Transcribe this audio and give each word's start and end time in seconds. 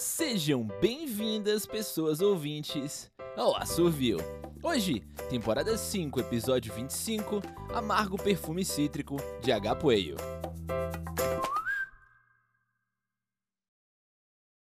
Sejam 0.00 0.66
bem-vindas, 0.80 1.66
pessoas 1.66 2.22
ouvintes, 2.22 3.12
ao 3.36 3.54
Assovio. 3.54 4.16
Hoje, 4.62 5.00
temporada 5.28 5.76
5, 5.76 6.20
episódio 6.20 6.72
25, 6.72 7.42
Amargo 7.74 8.16
Perfume 8.16 8.64
Cítrico, 8.64 9.18
de 9.42 9.52
H. 9.52 9.76
Poeio. 9.76 10.16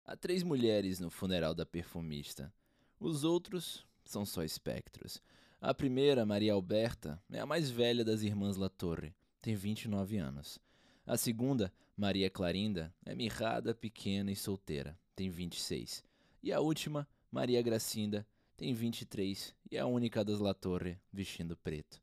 Há 0.03 0.15
três 0.15 0.41
mulheres 0.41 0.99
no 0.99 1.11
funeral 1.11 1.53
da 1.53 1.67
perfumista. 1.67 2.51
Os 2.99 3.23
outros 3.23 3.85
são 4.03 4.25
só 4.25 4.41
espectros. 4.41 5.21
A 5.61 5.71
primeira, 5.71 6.25
Maria 6.25 6.53
Alberta, 6.53 7.21
é 7.31 7.39
a 7.39 7.45
mais 7.45 7.69
velha 7.69 8.03
das 8.03 8.23
irmãs 8.23 8.57
La 8.57 8.69
Torre, 8.69 9.13
tem 9.39 9.53
29 9.53 10.17
anos. 10.17 10.57
A 11.05 11.15
segunda, 11.15 11.71
Maria 11.95 12.27
Clarinda, 12.27 12.91
é 13.05 13.13
mirrada, 13.13 13.75
pequena 13.75 14.31
e 14.31 14.35
solteira, 14.35 14.97
tem 15.17 15.31
26. 15.31 16.03
E 16.43 16.53
a 16.53 16.59
última, 16.59 17.07
Maria 17.31 17.59
Gracinda, 17.63 18.25
tem 18.55 18.71
23 18.73 19.53
e 19.71 19.75
é 19.75 19.79
a 19.79 19.87
única 19.87 20.23
das 20.23 20.39
La 20.39 20.53
Torre 20.53 20.99
vestindo 21.11 21.57
preto. 21.57 21.99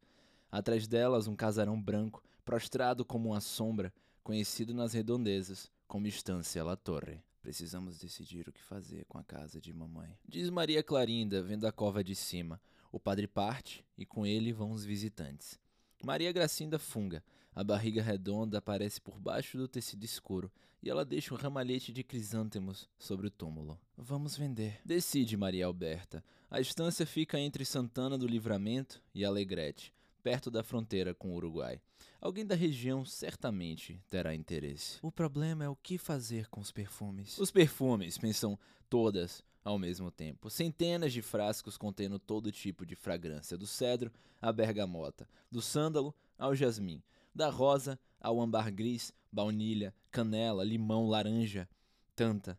Atrás 0.50 0.88
delas, 0.88 1.28
um 1.28 1.36
casarão 1.36 1.80
branco, 1.80 2.22
prostrado 2.44 3.04
como 3.04 3.30
uma 3.30 3.40
sombra, 3.40 3.94
conhecido 4.22 4.74
nas 4.74 4.92
redondezas 4.92 5.70
como 5.86 6.08
Estância 6.08 6.64
La 6.64 6.74
Torre. 6.74 7.22
Precisamos 7.40 7.98
decidir 8.00 8.48
o 8.48 8.52
que 8.52 8.62
fazer 8.62 9.04
com 9.04 9.16
a 9.16 9.22
casa 9.22 9.60
de 9.60 9.72
mamãe. 9.72 10.18
Diz 10.28 10.50
Maria 10.50 10.82
Clarinda, 10.82 11.40
vendo 11.40 11.68
a 11.68 11.72
cova 11.72 12.02
de 12.02 12.16
cima. 12.16 12.60
O 12.90 12.98
padre 12.98 13.28
parte 13.28 13.84
e 13.96 14.04
com 14.04 14.26
ele 14.26 14.52
vão 14.52 14.72
os 14.72 14.84
visitantes. 14.84 15.58
Maria 16.02 16.32
Gracinda 16.32 16.80
funga. 16.80 17.22
A 17.54 17.62
barriga 17.62 18.02
redonda 18.02 18.58
aparece 18.58 19.00
por 19.00 19.18
baixo 19.18 19.56
do 19.56 19.68
tecido 19.68 20.04
escuro 20.04 20.50
e 20.82 20.90
ela 20.90 21.04
deixa 21.04 21.32
um 21.32 21.36
ramalhete 21.36 21.92
de 21.92 22.02
crisântemos 22.02 22.88
sobre 22.98 23.28
o 23.28 23.30
túmulo. 23.30 23.78
Vamos 23.96 24.36
vender. 24.36 24.80
Decide 24.84 25.36
Maria 25.36 25.66
Alberta. 25.66 26.22
A 26.50 26.60
estância 26.60 27.06
fica 27.06 27.38
entre 27.38 27.64
Santana 27.64 28.18
do 28.18 28.26
Livramento 28.26 29.00
e 29.14 29.24
Alegrete 29.24 29.92
perto 30.24 30.50
da 30.50 30.62
fronteira 30.62 31.14
com 31.14 31.32
o 31.32 31.34
Uruguai. 31.34 31.78
Alguém 32.18 32.46
da 32.46 32.54
região 32.54 33.04
certamente 33.04 34.00
terá 34.08 34.34
interesse. 34.34 34.98
O 35.02 35.12
problema 35.12 35.64
é 35.64 35.68
o 35.68 35.76
que 35.76 35.98
fazer 35.98 36.48
com 36.48 36.62
os 36.62 36.72
perfumes. 36.72 37.36
Os 37.38 37.50
perfumes, 37.50 38.16
pensam 38.16 38.58
todas 38.88 39.44
ao 39.62 39.78
mesmo 39.78 40.10
tempo. 40.10 40.48
Centenas 40.48 41.12
de 41.12 41.20
frascos 41.20 41.76
contendo 41.76 42.18
todo 42.18 42.50
tipo 42.50 42.86
de 42.86 42.96
fragrância, 42.96 43.58
do 43.58 43.66
cedro 43.66 44.10
à 44.40 44.50
bergamota, 44.50 45.28
do 45.50 45.60
sândalo 45.60 46.14
ao 46.38 46.54
jasmim, 46.54 47.02
da 47.34 47.50
rosa 47.50 47.98
ao 48.20 48.40
âmbar 48.40 48.72
gris, 48.72 49.12
baunilha, 49.30 49.94
canela, 50.10 50.64
limão, 50.64 51.08
laranja. 51.08 51.68
Tanta, 52.14 52.58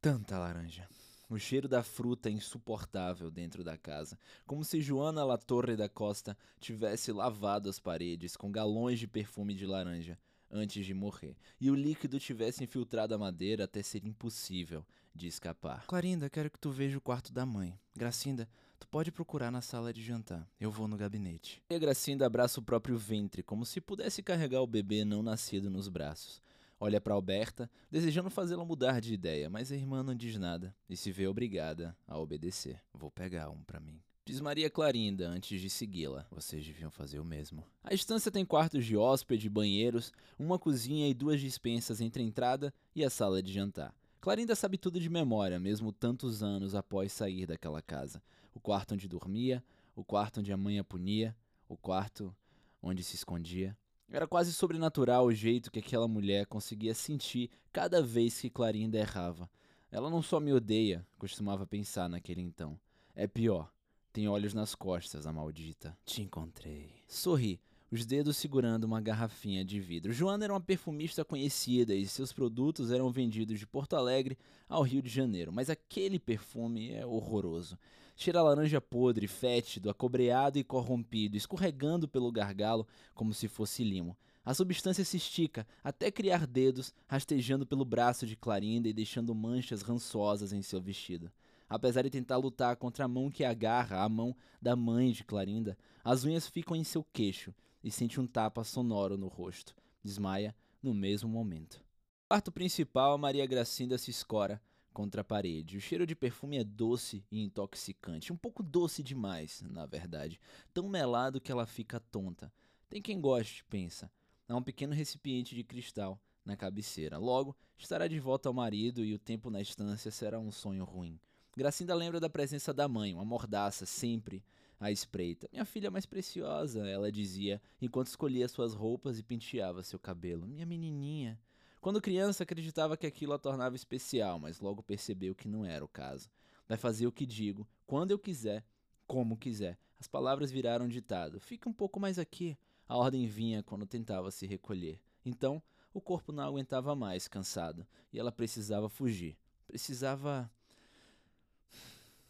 tanta 0.00 0.38
laranja. 0.38 0.86
O 1.30 1.38
cheiro 1.38 1.66
da 1.66 1.82
fruta 1.82 2.28
é 2.28 2.32
insuportável 2.32 3.30
dentro 3.30 3.64
da 3.64 3.78
casa, 3.78 4.18
como 4.46 4.62
se 4.62 4.82
Joana 4.82 5.24
La 5.24 5.38
Torre 5.38 5.74
da 5.74 5.88
Costa 5.88 6.36
tivesse 6.60 7.10
lavado 7.10 7.70
as 7.70 7.80
paredes 7.80 8.36
com 8.36 8.52
galões 8.52 8.98
de 8.98 9.08
perfume 9.08 9.54
de 9.54 9.64
laranja 9.64 10.18
antes 10.50 10.84
de 10.84 10.92
morrer, 10.92 11.34
e 11.58 11.70
o 11.70 11.74
líquido 11.74 12.20
tivesse 12.20 12.62
infiltrado 12.62 13.14
a 13.14 13.18
madeira 13.18 13.64
até 13.64 13.82
ser 13.82 14.04
impossível 14.04 14.84
de 15.14 15.26
escapar. 15.26 15.86
Clarinda, 15.86 16.28
quero 16.28 16.50
que 16.50 16.58
tu 16.58 16.70
veja 16.70 16.98
o 16.98 17.00
quarto 17.00 17.32
da 17.32 17.46
mãe. 17.46 17.78
Gracinda, 17.96 18.46
tu 18.82 18.88
pode 18.88 19.12
procurar 19.12 19.52
na 19.52 19.60
sala 19.60 19.92
de 19.92 20.02
jantar. 20.02 20.44
Eu 20.58 20.68
vou 20.68 20.88
no 20.88 20.96
gabinete. 20.96 21.62
E 21.70 21.74
a 21.74 21.78
Gracinda 21.78 22.26
abraça 22.26 22.58
o 22.58 22.62
próprio 22.64 22.98
ventre, 22.98 23.40
como 23.40 23.64
se 23.64 23.80
pudesse 23.80 24.24
carregar 24.24 24.60
o 24.60 24.66
bebê 24.66 25.04
não 25.04 25.22
nascido 25.22 25.70
nos 25.70 25.88
braços. 25.88 26.42
Olha 26.80 27.00
para 27.00 27.14
Alberta, 27.14 27.70
desejando 27.88 28.28
fazê-la 28.28 28.64
mudar 28.64 29.00
de 29.00 29.14
ideia, 29.14 29.48
mas 29.48 29.70
a 29.70 29.76
irmã 29.76 30.02
não 30.02 30.16
diz 30.16 30.36
nada 30.36 30.74
e 30.90 30.96
se 30.96 31.12
vê 31.12 31.28
obrigada 31.28 31.96
a 32.08 32.18
obedecer. 32.18 32.82
Vou 32.92 33.08
pegar 33.08 33.50
um 33.50 33.62
para 33.62 33.78
mim. 33.78 34.02
Diz 34.24 34.40
Maria 34.40 34.68
Clarinda 34.68 35.28
antes 35.28 35.60
de 35.60 35.70
segui-la. 35.70 36.26
Vocês 36.28 36.66
deviam 36.66 36.90
fazer 36.90 37.20
o 37.20 37.24
mesmo. 37.24 37.64
A 37.84 37.94
estância 37.94 38.32
tem 38.32 38.44
quartos 38.44 38.84
de 38.84 38.96
hóspede, 38.96 39.48
banheiros, 39.48 40.12
uma 40.36 40.58
cozinha 40.58 41.08
e 41.08 41.14
duas 41.14 41.40
dispensas 41.40 42.00
entre 42.00 42.20
a 42.20 42.26
entrada 42.26 42.74
e 42.96 43.04
a 43.04 43.10
sala 43.10 43.40
de 43.40 43.52
jantar. 43.52 43.94
Clarinda 44.22 44.54
sabe 44.54 44.78
tudo 44.78 45.00
de 45.00 45.10
memória, 45.10 45.58
mesmo 45.58 45.90
tantos 45.90 46.44
anos 46.44 46.76
após 46.76 47.10
sair 47.10 47.44
daquela 47.44 47.82
casa. 47.82 48.22
O 48.54 48.60
quarto 48.60 48.94
onde 48.94 49.08
dormia, 49.08 49.64
o 49.96 50.04
quarto 50.04 50.38
onde 50.38 50.52
a 50.52 50.56
mãe 50.56 50.78
a 50.78 50.84
punia, 50.84 51.36
o 51.68 51.76
quarto 51.76 52.32
onde 52.80 53.02
se 53.02 53.16
escondia. 53.16 53.76
Era 54.08 54.28
quase 54.28 54.52
sobrenatural 54.52 55.26
o 55.26 55.32
jeito 55.32 55.72
que 55.72 55.80
aquela 55.80 56.06
mulher 56.06 56.46
conseguia 56.46 56.94
sentir 56.94 57.50
cada 57.72 58.00
vez 58.00 58.40
que 58.40 58.48
Clarinda 58.48 58.96
errava. 58.96 59.50
Ela 59.90 60.08
não 60.08 60.22
só 60.22 60.38
me 60.38 60.52
odeia, 60.52 61.04
costumava 61.18 61.66
pensar 61.66 62.08
naquele 62.08 62.42
então. 62.42 62.78
É 63.16 63.26
pior, 63.26 63.72
tem 64.12 64.28
olhos 64.28 64.54
nas 64.54 64.72
costas, 64.72 65.26
a 65.26 65.32
maldita. 65.32 65.98
Te 66.06 66.22
encontrei. 66.22 66.94
Sorri, 67.08 67.60
os 67.92 68.06
dedos 68.06 68.38
segurando 68.38 68.84
uma 68.84 69.02
garrafinha 69.02 69.62
de 69.62 69.78
vidro. 69.78 70.14
Joana 70.14 70.44
era 70.44 70.52
uma 70.54 70.60
perfumista 70.62 71.22
conhecida 71.26 71.94
e 71.94 72.06
seus 72.06 72.32
produtos 72.32 72.90
eram 72.90 73.10
vendidos 73.10 73.58
de 73.58 73.66
Porto 73.66 73.94
Alegre 73.94 74.38
ao 74.66 74.82
Rio 74.82 75.02
de 75.02 75.10
Janeiro, 75.10 75.52
mas 75.52 75.68
aquele 75.68 76.18
perfume 76.18 76.90
é 76.90 77.04
horroroso. 77.04 77.78
Cheira 78.16 78.38
a 78.38 78.42
laranja 78.44 78.80
podre, 78.80 79.28
fétido, 79.28 79.90
acobreado 79.90 80.58
e 80.58 80.64
corrompido, 80.64 81.36
escorregando 81.36 82.08
pelo 82.08 82.32
gargalo 82.32 82.86
como 83.14 83.34
se 83.34 83.46
fosse 83.46 83.84
limo. 83.84 84.16
A 84.42 84.54
substância 84.54 85.04
se 85.04 85.18
estica 85.18 85.66
até 85.84 86.10
criar 86.10 86.46
dedos, 86.46 86.94
rastejando 87.06 87.66
pelo 87.66 87.84
braço 87.84 88.26
de 88.26 88.36
Clarinda 88.36 88.88
e 88.88 88.94
deixando 88.94 89.34
manchas 89.34 89.82
rançosas 89.82 90.54
em 90.54 90.62
seu 90.62 90.80
vestido. 90.80 91.30
Apesar 91.68 92.02
de 92.02 92.10
tentar 92.10 92.38
lutar 92.38 92.74
contra 92.76 93.04
a 93.04 93.08
mão 93.08 93.30
que 93.30 93.44
agarra 93.44 94.02
a 94.02 94.08
mão 94.08 94.34
da 94.62 94.74
mãe 94.74 95.12
de 95.12 95.24
Clarinda, 95.24 95.76
as 96.02 96.24
unhas 96.24 96.46
ficam 96.46 96.74
em 96.74 96.84
seu 96.84 97.04
queixo 97.12 97.54
e 97.82 97.90
sente 97.90 98.20
um 98.20 98.26
tapa 98.26 98.64
sonoro 98.64 99.16
no 99.16 99.28
rosto. 99.28 99.74
Desmaia 100.02 100.54
no 100.82 100.92
mesmo 100.92 101.28
momento. 101.28 101.76
No 101.76 102.28
quarto 102.28 102.50
principal, 102.50 103.16
Maria 103.18 103.46
Gracinda 103.46 103.98
se 103.98 104.10
escora, 104.10 104.60
contra 104.92 105.22
a 105.22 105.24
parede. 105.24 105.76
O 105.76 105.80
cheiro 105.80 106.06
de 106.06 106.14
perfume 106.14 106.58
é 106.58 106.64
doce 106.64 107.24
e 107.30 107.42
intoxicante, 107.42 108.32
um 108.32 108.36
pouco 108.36 108.62
doce 108.62 109.02
demais, 109.02 109.62
na 109.62 109.86
verdade, 109.86 110.38
tão 110.72 110.88
melado 110.88 111.40
que 111.40 111.50
ela 111.50 111.66
fica 111.66 111.98
tonta. 111.98 112.52
Tem 112.88 113.00
quem 113.00 113.20
goste, 113.20 113.64
pensa. 113.64 114.10
Há 114.48 114.56
um 114.56 114.62
pequeno 114.62 114.92
recipiente 114.92 115.54
de 115.54 115.64
cristal 115.64 116.20
na 116.44 116.56
cabeceira. 116.56 117.16
Logo, 117.16 117.56
estará 117.78 118.06
de 118.06 118.20
volta 118.20 118.48
ao 118.48 118.54
marido 118.54 119.02
e 119.04 119.14
o 119.14 119.18
tempo 119.18 119.48
na 119.48 119.62
estância 119.62 120.10
será 120.10 120.38
um 120.38 120.50
sonho 120.50 120.84
ruim. 120.84 121.18
Gracinda 121.56 121.94
lembra 121.94 122.20
da 122.20 122.28
presença 122.28 122.72
da 122.72 122.88
mãe, 122.88 123.14
uma 123.14 123.24
mordaça, 123.24 123.86
sempre 123.86 124.44
à 124.82 124.90
espreita. 124.90 125.48
Minha 125.52 125.64
filha 125.64 125.90
mais 125.90 126.04
preciosa, 126.04 126.86
ela 126.88 127.10
dizia, 127.10 127.62
enquanto 127.80 128.08
escolhia 128.08 128.48
suas 128.48 128.74
roupas 128.74 129.18
e 129.18 129.22
penteava 129.22 129.82
seu 129.82 129.98
cabelo. 129.98 130.46
Minha 130.46 130.66
menininha. 130.66 131.38
Quando 131.80 132.00
criança, 132.00 132.42
acreditava 132.42 132.96
que 132.96 133.06
aquilo 133.06 133.32
a 133.32 133.38
tornava 133.38 133.76
especial, 133.76 134.38
mas 134.38 134.60
logo 134.60 134.82
percebeu 134.82 135.34
que 135.34 135.48
não 135.48 135.64
era 135.64 135.84
o 135.84 135.88
caso. 135.88 136.28
Vai 136.68 136.76
fazer 136.76 137.06
o 137.06 137.12
que 137.12 137.24
digo, 137.24 137.66
quando 137.86 138.10
eu 138.10 138.18
quiser, 138.18 138.64
como 139.06 139.36
quiser. 139.36 139.78
As 140.00 140.08
palavras 140.08 140.50
viraram 140.50 140.88
ditado. 140.88 141.38
Fica 141.38 141.68
um 141.68 141.72
pouco 141.72 142.00
mais 142.00 142.18
aqui. 142.18 142.58
A 142.88 142.96
ordem 142.96 143.26
vinha 143.26 143.62
quando 143.62 143.86
tentava 143.86 144.30
se 144.30 144.46
recolher. 144.46 145.00
Então, 145.24 145.62
o 145.94 146.00
corpo 146.00 146.32
não 146.32 146.42
aguentava 146.42 146.96
mais, 146.96 147.28
cansado, 147.28 147.86
e 148.12 148.18
ela 148.18 148.32
precisava 148.32 148.88
fugir. 148.88 149.36
Precisava. 149.66 150.50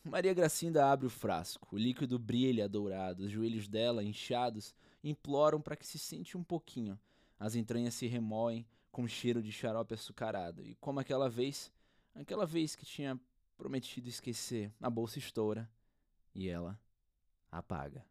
Maria 0.04 0.34
Gracinda 0.34 0.90
abre 0.90 1.06
o 1.06 1.10
frasco. 1.10 1.68
O 1.76 1.78
líquido 1.78 2.18
brilha 2.18 2.68
dourado. 2.68 3.24
Os 3.24 3.30
joelhos 3.30 3.68
dela, 3.68 4.02
inchados, 4.02 4.74
imploram 5.02 5.60
para 5.60 5.76
que 5.76 5.86
se 5.86 5.98
sente 5.98 6.36
um 6.36 6.42
pouquinho. 6.42 6.98
As 7.38 7.54
entranhas 7.54 7.94
se 7.94 8.06
remoem, 8.06 8.66
com 8.90 9.08
cheiro 9.08 9.42
de 9.42 9.50
xarope 9.50 9.94
açucarado. 9.94 10.66
E 10.66 10.74
como 10.76 11.00
aquela 11.00 11.30
vez, 11.30 11.72
aquela 12.14 12.44
vez 12.44 12.76
que 12.76 12.84
tinha 12.84 13.18
prometido 13.56 14.08
esquecer, 14.08 14.72
a 14.80 14.90
bolsa 14.90 15.18
estoura 15.18 15.70
e 16.34 16.48
ela 16.48 16.78
apaga. 17.50 18.04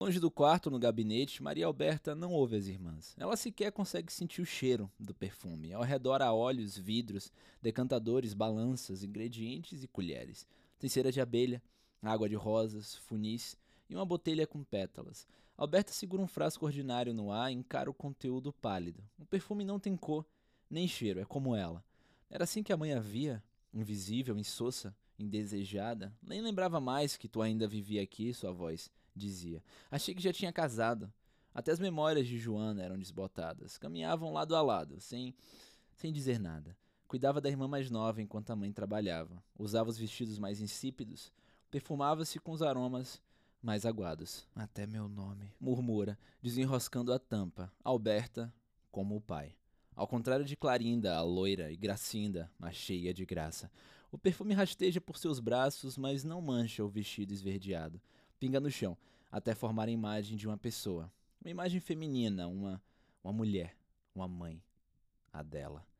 Longe 0.00 0.18
do 0.18 0.30
quarto, 0.30 0.68
no 0.68 0.80
gabinete, 0.80 1.42
Maria 1.42 1.66
Alberta 1.66 2.14
não 2.14 2.32
ouve 2.32 2.56
as 2.56 2.66
irmãs. 2.66 3.14
Ela 3.18 3.36
sequer 3.36 3.70
consegue 3.70 4.12
sentir 4.12 4.42
o 4.42 4.46
cheiro 4.46 4.90
do 4.98 5.14
perfume. 5.14 5.72
Ao 5.72 5.82
redor 5.82 6.22
há 6.22 6.32
olhos, 6.32 6.76
vidros, 6.76 7.32
decantadores, 7.60 8.34
balanças, 8.34 9.04
ingredientes 9.04 9.84
e 9.84 9.88
colheres. 9.88 10.46
Tem 10.82 10.90
cera 10.90 11.12
de 11.12 11.20
abelha, 11.20 11.62
água 12.02 12.28
de 12.28 12.34
rosas, 12.34 12.96
funis 12.96 13.56
e 13.88 13.94
uma 13.94 14.04
botelha 14.04 14.48
com 14.48 14.64
pétalas. 14.64 15.28
Alberta 15.56 15.92
segura 15.92 16.20
um 16.20 16.26
frasco 16.26 16.66
ordinário 16.66 17.14
no 17.14 17.30
ar 17.30 17.52
e 17.52 17.54
encara 17.54 17.88
o 17.88 17.94
conteúdo 17.94 18.52
pálido. 18.52 19.00
O 19.16 19.24
perfume 19.24 19.64
não 19.64 19.78
tem 19.78 19.96
cor, 19.96 20.26
nem 20.68 20.88
cheiro, 20.88 21.20
é 21.20 21.24
como 21.24 21.54
ela. 21.54 21.84
Era 22.28 22.42
assim 22.42 22.64
que 22.64 22.72
a 22.72 22.76
mãe 22.76 22.92
a 22.92 22.98
via, 22.98 23.40
invisível, 23.72 24.36
insossa, 24.36 24.92
indesejada. 25.16 26.12
Nem 26.20 26.42
lembrava 26.42 26.80
mais 26.80 27.16
que 27.16 27.28
tu 27.28 27.40
ainda 27.40 27.68
vivia 27.68 28.02
aqui, 28.02 28.34
sua 28.34 28.50
voz 28.50 28.90
dizia. 29.14 29.62
Achei 29.88 30.16
que 30.16 30.20
já 30.20 30.32
tinha 30.32 30.52
casado. 30.52 31.12
Até 31.54 31.70
as 31.70 31.78
memórias 31.78 32.26
de 32.26 32.38
Joana 32.38 32.82
eram 32.82 32.98
desbotadas. 32.98 33.78
Caminhavam 33.78 34.32
lado 34.32 34.56
a 34.56 34.60
lado, 34.60 35.00
sem, 35.00 35.32
sem 35.94 36.12
dizer 36.12 36.40
nada. 36.40 36.76
Cuidava 37.12 37.42
da 37.42 37.50
irmã 37.50 37.68
mais 37.68 37.90
nova 37.90 38.22
enquanto 38.22 38.48
a 38.48 38.56
mãe 38.56 38.72
trabalhava, 38.72 39.44
usava 39.58 39.90
os 39.90 39.98
vestidos 39.98 40.38
mais 40.38 40.62
insípidos, 40.62 41.30
perfumava-se 41.70 42.40
com 42.40 42.52
os 42.52 42.62
aromas 42.62 43.20
mais 43.62 43.84
aguados. 43.84 44.48
Até 44.56 44.86
meu 44.86 45.10
nome, 45.10 45.52
murmura, 45.60 46.18
desenroscando 46.40 47.12
a 47.12 47.18
tampa. 47.18 47.70
Alberta, 47.84 48.50
como 48.90 49.14
o 49.14 49.20
pai. 49.20 49.54
Ao 49.94 50.08
contrário 50.08 50.42
de 50.42 50.56
Clarinda, 50.56 51.14
a 51.14 51.20
loira, 51.20 51.70
e 51.70 51.76
Gracinda, 51.76 52.50
a 52.58 52.72
cheia 52.72 53.12
de 53.12 53.26
graça. 53.26 53.70
O 54.10 54.16
perfume 54.16 54.54
rasteja 54.54 54.98
por 54.98 55.18
seus 55.18 55.38
braços, 55.38 55.98
mas 55.98 56.24
não 56.24 56.40
mancha 56.40 56.82
o 56.82 56.88
vestido 56.88 57.34
esverdeado. 57.34 58.00
Pinga 58.40 58.58
no 58.58 58.70
chão, 58.70 58.96
até 59.30 59.54
formar 59.54 59.86
a 59.86 59.92
imagem 59.92 60.34
de 60.34 60.48
uma 60.48 60.56
pessoa. 60.56 61.12
Uma 61.42 61.50
imagem 61.50 61.78
feminina, 61.78 62.48
uma, 62.48 62.82
uma 63.22 63.34
mulher, 63.34 63.76
uma 64.14 64.26
mãe. 64.26 64.62
A 65.30 65.42
dela. 65.42 65.91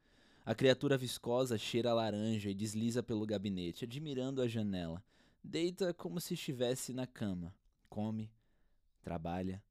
A 0.44 0.56
criatura 0.56 0.98
viscosa 0.98 1.56
cheira 1.56 1.90
a 1.90 1.94
laranja 1.94 2.50
e 2.50 2.54
desliza 2.54 3.00
pelo 3.00 3.24
gabinete, 3.24 3.84
admirando 3.84 4.42
a 4.42 4.48
janela. 4.48 5.02
Deita 5.42 5.94
como 5.94 6.20
se 6.20 6.34
estivesse 6.34 6.92
na 6.92 7.06
cama. 7.06 7.54
Come, 7.88 8.28
trabalha, 9.02 9.62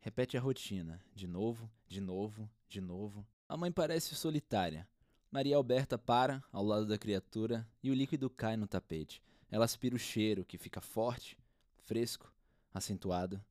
repete 0.00 0.38
a 0.38 0.40
rotina, 0.40 1.02
de 1.14 1.26
novo, 1.26 1.70
de 1.86 2.00
novo, 2.00 2.48
de 2.66 2.80
novo. 2.80 3.26
A 3.46 3.58
mãe 3.58 3.70
parece 3.70 4.14
solitária. 4.14 4.88
Maria 5.30 5.56
Alberta 5.56 5.98
para 5.98 6.42
ao 6.50 6.64
lado 6.64 6.86
da 6.86 6.96
criatura 6.96 7.68
e 7.82 7.90
o 7.90 7.94
líquido 7.94 8.30
cai 8.30 8.56
no 8.56 8.66
tapete. 8.66 9.22
Ela 9.50 9.66
aspira 9.66 9.94
o 9.94 9.98
cheiro, 9.98 10.46
que 10.46 10.56
fica 10.56 10.80
forte, 10.80 11.36
fresco, 11.84 12.32
acentuado. 12.72 13.44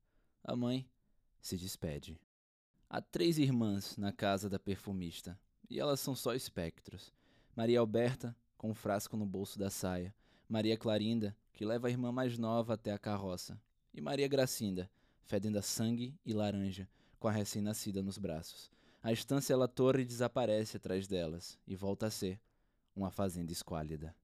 A 0.44 0.56
mãe 0.56 0.90
se 1.40 1.58
despede. 1.58 2.20
Há 2.90 3.02
três 3.02 3.38
irmãs 3.38 3.98
na 3.98 4.12
casa 4.12 4.50
da 4.50 4.58
perfumista, 4.58 5.40
e 5.70 5.80
elas 5.80 6.00
são 6.00 6.16
só 6.16 6.34
espectros. 6.34 7.14
Maria 7.56 7.80
Alberta, 7.80 8.36
com 8.58 8.70
um 8.70 8.74
frasco 8.74 9.16
no 9.16 9.26
bolso 9.26 9.58
da 9.58 9.70
saia. 9.70 10.14
Maria 10.48 10.78
Clarinda, 10.78 11.36
que 11.54 11.66
leva 11.66 11.88
a 11.88 11.90
irmã 11.90 12.12
mais 12.12 12.38
nova 12.38 12.74
até 12.74 12.92
a 12.92 13.00
carroça, 13.00 13.60
e 13.94 14.02
Maria 14.02 14.28
Gracinda, 14.28 14.90
fedendo 15.24 15.58
a 15.58 15.62
sangue 15.62 16.14
e 16.26 16.34
laranja, 16.34 16.88
com 17.20 17.28
a 17.28 17.32
recém-nascida 17.32 18.04
nos 18.04 18.18
braços. 18.18 18.72
A 19.02 19.12
estância 19.12 19.56
La 19.56 19.68
Torre 19.68 20.04
desaparece 20.04 20.78
atrás 20.78 21.08
delas 21.08 21.58
e 21.68 21.76
volta 21.76 22.08
a 22.08 22.12
ser 22.12 22.40
uma 22.96 23.10
fazenda 23.10 23.52
esquálida. 23.52 24.16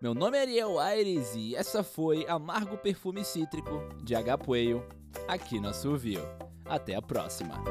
Meu 0.00 0.14
nome 0.14 0.38
é 0.38 0.42
Ariel 0.42 0.78
Aires 0.78 1.34
e 1.34 1.56
essa 1.56 1.82
foi 1.82 2.26
Amargo 2.26 2.78
Perfume 2.78 3.24
Cítrico 3.24 3.80
de 4.04 4.14
Agapueio, 4.14 4.86
aqui 5.26 5.58
no 5.58 5.68
Assovio. 5.68 6.22
Até 6.64 6.94
a 6.94 7.02
próxima! 7.02 7.62